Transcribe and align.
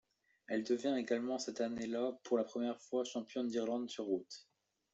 Elle 0.47 0.63
devient 0.63 0.95
également 0.97 1.37
cette 1.37 1.61
année-là 1.61 2.13
pour 2.23 2.35
la 2.39 2.43
première 2.43 2.81
fois 2.81 3.03
championne 3.03 3.47
d'Irlande 3.47 3.87
sur 3.87 4.05
route. 4.05 4.47